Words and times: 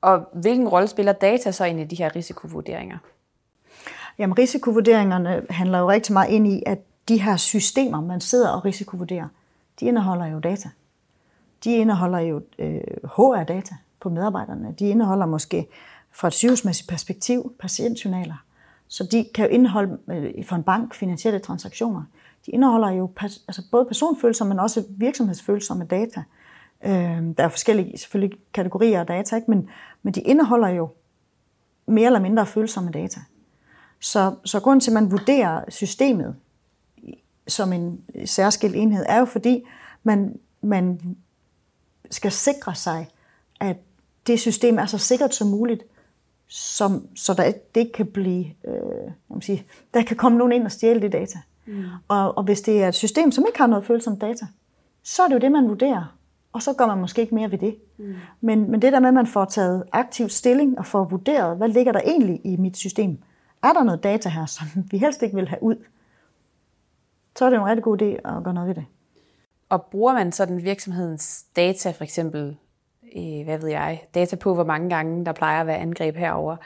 Og 0.00 0.28
hvilken 0.32 0.68
rolle 0.68 0.88
spiller 0.88 1.12
data 1.12 1.50
så 1.50 1.64
ind 1.64 1.80
i 1.80 1.84
de 1.84 1.96
her 1.96 2.16
risikovurderinger? 2.16 2.98
Jamen 4.18 4.38
risikovurderingerne 4.38 5.42
handler 5.50 5.78
jo 5.78 5.90
rigtig 5.90 6.12
meget 6.12 6.30
ind 6.30 6.46
i, 6.46 6.62
at 6.66 6.78
de 7.08 7.22
her 7.22 7.36
systemer, 7.36 8.00
man 8.00 8.20
sidder 8.20 8.48
og 8.48 8.64
risikovurderer, 8.64 9.28
de 9.80 9.84
indeholder 9.86 10.26
jo 10.26 10.38
data. 10.38 10.68
De 11.64 11.76
indeholder 11.76 12.18
jo 12.18 12.42
øh, 12.58 12.80
HR-data 13.04 13.74
på 14.00 14.08
medarbejderne. 14.08 14.74
De 14.78 14.88
indeholder 14.88 15.26
måske 15.26 15.66
fra 16.12 16.28
et 16.28 16.34
sygehusmæssigt 16.34 16.88
perspektiv 16.88 17.54
patientjournaler. 17.60 18.44
Så 18.88 19.04
de 19.04 19.26
kan 19.34 19.44
jo 19.44 19.50
indeholde 19.50 19.98
øh, 20.10 20.44
for 20.44 20.56
en 20.56 20.62
bank 20.62 20.94
finansielle 20.94 21.38
transaktioner. 21.38 22.02
De 22.46 22.50
indeholder 22.50 22.90
jo 22.90 23.10
altså 23.20 23.62
både 23.70 23.84
personfølsomme, 23.84 24.48
men 24.48 24.60
også 24.60 24.84
virksomhedsfølsomme 24.90 25.84
data. 25.84 26.20
Øh, 26.20 26.39
der 26.82 27.44
er 27.44 27.48
forskellige 27.48 27.98
selvfølgelig 27.98 28.38
kategorier 28.52 29.00
af 29.00 29.06
data, 29.06 29.36
ikke? 29.36 29.50
Men, 29.50 29.68
men 30.02 30.14
de 30.14 30.20
indeholder 30.20 30.68
jo 30.68 30.88
mere 31.86 32.06
eller 32.06 32.20
mindre 32.20 32.46
følsomme 32.46 32.90
data. 32.90 33.20
Så, 34.00 34.34
så 34.44 34.60
grunden 34.60 34.80
til, 34.80 34.90
at 34.90 34.94
man 34.94 35.10
vurderer 35.10 35.64
systemet 35.68 36.36
som 37.48 37.72
en 37.72 38.00
særskilt 38.24 38.76
enhed, 38.76 39.04
er 39.08 39.18
jo 39.18 39.24
fordi, 39.24 39.62
man, 40.02 40.38
man 40.60 41.16
skal 42.10 42.32
sikre 42.32 42.74
sig, 42.74 43.08
at 43.60 43.76
det 44.26 44.40
system 44.40 44.78
er 44.78 44.86
så 44.86 44.98
sikkert 44.98 45.34
som 45.34 45.48
muligt, 45.48 45.82
som, 46.48 47.06
så 47.16 47.34
der, 47.34 47.52
det 47.74 47.80
ikke 47.80 47.92
kan 47.92 48.06
blive, 48.06 48.44
øh, 48.64 49.12
man 49.28 49.42
sige, 49.42 49.66
der 49.94 50.02
kan 50.02 50.16
komme 50.16 50.38
nogen 50.38 50.52
ind 50.52 50.64
og 50.64 50.72
stjæle 50.72 51.02
det 51.02 51.12
data. 51.12 51.38
Mm. 51.66 51.84
Og, 52.08 52.38
og 52.38 52.44
hvis 52.44 52.60
det 52.60 52.82
er 52.82 52.88
et 52.88 52.94
system, 52.94 53.32
som 53.32 53.44
ikke 53.48 53.58
har 53.58 53.66
noget 53.66 53.86
følsomt 53.86 54.20
data, 54.20 54.46
så 55.02 55.22
er 55.22 55.28
det 55.28 55.34
jo 55.34 55.40
det, 55.40 55.52
man 55.52 55.68
vurderer. 55.68 56.16
Og 56.52 56.62
så 56.62 56.72
gør 56.72 56.86
man 56.86 56.98
måske 56.98 57.20
ikke 57.20 57.34
mere 57.34 57.50
ved 57.50 57.58
det. 57.58 57.76
Mm. 57.98 58.14
Men, 58.40 58.70
men 58.70 58.82
det 58.82 58.92
der 58.92 59.00
med, 59.00 59.08
at 59.08 59.14
man 59.14 59.26
får 59.26 59.44
taget 59.44 59.84
aktiv 59.92 60.28
stilling 60.28 60.78
og 60.78 60.86
får 60.86 61.04
vurderet, 61.04 61.56
hvad 61.56 61.68
ligger 61.68 61.92
der 61.92 62.00
egentlig 62.00 62.40
i 62.44 62.56
mit 62.56 62.76
system? 62.76 63.18
Er 63.62 63.72
der 63.72 63.82
noget 63.82 64.02
data 64.02 64.28
her, 64.28 64.46
som 64.46 64.66
vi 64.90 64.98
helst 64.98 65.22
ikke 65.22 65.36
vil 65.36 65.48
have 65.48 65.62
ud? 65.62 65.76
Så 67.36 67.44
er 67.44 67.50
det 67.50 67.56
en 67.56 67.64
rigtig 67.64 67.84
god 67.84 68.02
idé 68.02 68.04
at 68.04 68.44
gøre 68.44 68.54
noget 68.54 68.68
ved 68.68 68.74
det. 68.74 68.84
Og 69.68 69.82
bruger 69.82 70.12
man 70.12 70.32
sådan 70.32 70.64
virksomhedens 70.64 71.44
data, 71.56 71.90
for 71.90 72.04
eksempel, 72.04 72.56
øh, 73.16 73.44
hvad 73.44 73.58
ved 73.58 73.68
jeg, 73.68 74.02
data 74.14 74.36
på, 74.36 74.54
hvor 74.54 74.64
mange 74.64 74.90
gange 74.90 75.24
der 75.24 75.32
plejer 75.32 75.60
at 75.60 75.66
være 75.66 75.78
angreb 75.78 76.16
herover 76.16 76.56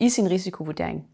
i 0.00 0.08
sin 0.08 0.30
risikovurdering? 0.30 1.06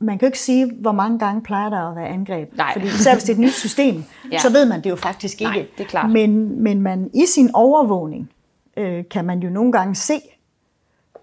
Man 0.00 0.18
kan 0.18 0.26
jo 0.26 0.28
ikke 0.28 0.40
sige, 0.40 0.72
hvor 0.72 0.92
mange 0.92 1.18
gange 1.18 1.42
plejer 1.42 1.70
der 1.70 1.90
at 1.90 1.96
være 1.96 2.08
angreb. 2.08 2.56
Nej. 2.56 2.72
Fordi 2.72 2.86
især 2.86 3.14
hvis 3.14 3.24
det 3.24 3.30
er 3.30 3.34
et 3.34 3.40
nyt 3.40 3.52
system, 3.52 4.04
ja. 4.34 4.40
så 4.40 4.52
ved 4.52 4.66
man 4.66 4.84
det 4.84 4.90
jo 4.90 4.96
faktisk 4.96 5.40
ikke. 5.40 5.52
Nej, 5.52 5.66
det 5.78 5.84
er 5.84 5.88
klart. 5.88 6.10
Men, 6.10 6.62
men 6.62 6.80
man, 6.80 7.10
i 7.14 7.26
sin 7.26 7.50
overvågning 7.54 8.30
øh, 8.76 9.04
kan 9.10 9.24
man 9.24 9.40
jo 9.40 9.50
nogle 9.50 9.72
gange 9.72 9.94
se, 9.94 10.20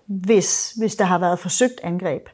hvis, 0.06 0.74
hvis 0.78 0.96
der 0.96 1.06
har 1.06 1.18
været 1.18 1.40
forsøgt 1.40 1.80
angreb. 1.84 2.30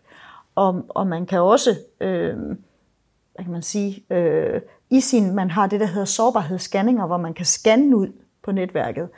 Og, 0.55 0.85
og 0.89 1.07
man 1.07 1.25
kan 1.25 1.39
også, 1.39 1.75
øh, 2.01 2.37
hvad 2.37 3.43
kan 3.43 3.51
man 3.51 3.61
sige, 3.61 4.03
øh, 4.09 4.61
i 4.89 5.01
sin, 5.01 5.35
man 5.35 5.51
har 5.51 5.67
det, 5.67 5.79
der 5.79 5.85
hedder 5.85 6.05
sårbarhedsscanninger, 6.05 7.05
hvor 7.05 7.17
man 7.17 7.33
kan 7.33 7.45
scanne 7.45 7.97
ud 7.97 8.07
på 8.43 8.51
netværket, 8.51 9.09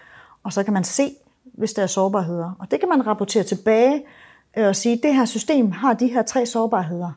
og 0.44 0.54
så 0.54 0.64
kan 0.64 0.74
man 0.74 0.84
se, 0.84 1.16
hvis 1.44 1.74
der 1.74 1.84
er 1.84 1.88
sårbarheder. 1.88 2.52
Og 2.60 2.72
det 2.72 2.80
kan 2.80 2.90
man 2.90 3.08
rapportere 3.08 3.44
tilbage 3.44 4.04
øh, 4.58 4.68
og 4.68 4.76
sige, 4.76 5.00
det 5.04 5.16
her 5.16 5.26
system 5.26 5.72
har 5.72 5.94
de 5.94 6.08
her 6.08 6.22
tre 6.22 6.46
sårbarheder. 6.46 7.12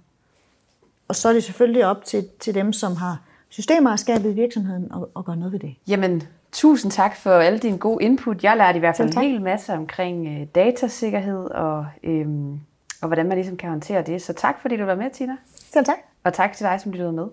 Og 1.08 1.16
så 1.16 1.28
er 1.28 1.32
det 1.32 1.44
selvfølgelig 1.44 1.86
op 1.86 2.04
til, 2.04 2.28
til 2.40 2.54
dem, 2.54 2.72
som 2.72 2.96
har 2.96 3.20
systemejerskabet 3.52 4.30
i 4.30 4.34
virksomheden, 4.34 4.92
og, 4.92 5.10
og 5.14 5.24
gøre 5.24 5.36
noget 5.36 5.52
ved 5.52 5.60
det. 5.60 5.74
Jamen, 5.88 6.22
tusind 6.52 6.92
tak 6.92 7.16
for 7.16 7.30
alle 7.30 7.58
dine 7.58 7.78
gode 7.78 8.04
input. 8.04 8.44
Jeg 8.44 8.56
lærte 8.56 8.76
i 8.76 8.80
hvert 8.80 8.96
fald 8.96 9.16
en 9.16 9.22
hel 9.22 9.42
masse 9.42 9.72
omkring 9.72 10.26
øh, 10.26 10.46
datasikkerhed 10.54 11.44
og, 11.44 11.86
øhm, 12.02 12.60
og 13.02 13.06
hvordan 13.06 13.28
man 13.28 13.36
ligesom 13.36 13.56
kan 13.56 13.68
håndtere 13.70 14.02
det. 14.02 14.22
Så 14.22 14.32
tak 14.32 14.60
fordi 14.60 14.76
du 14.76 14.84
var 14.84 14.94
med, 14.94 15.10
Tina. 15.10 15.36
Selv 15.72 15.84
tak. 15.84 15.96
Og 16.24 16.32
tak 16.32 16.52
til 16.52 16.66
dig, 16.66 16.80
som 16.80 16.92
lyttede 16.92 17.12
med. 17.12 17.26